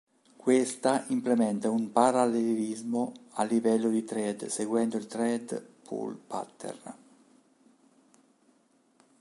Questa 0.35 1.05
implementa 1.09 1.69
un 1.69 1.91
parallelismo 1.91 3.11
a 3.33 3.43
livello 3.43 3.87
di 3.91 4.03
thread 4.03 4.47
seguendo 4.47 4.97
il 4.97 5.05
thread 5.05 5.63
pool 5.83 6.15
pattern. 6.17 6.95